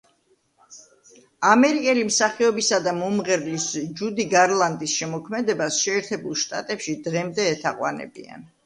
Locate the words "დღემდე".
7.11-7.51